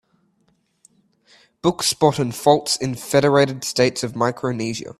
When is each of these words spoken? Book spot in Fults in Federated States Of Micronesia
Book 1.61 1.83
spot 1.83 2.19
in 2.19 2.29
Fults 2.31 2.75
in 2.81 2.95
Federated 2.95 3.63
States 3.63 4.03
Of 4.03 4.15
Micronesia 4.15 4.89